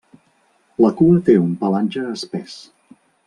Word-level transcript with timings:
La 0.85 0.89
cua 1.01 1.19
té 1.27 1.35
un 1.43 1.53
pelatge 1.63 2.07
espès. 2.15 2.57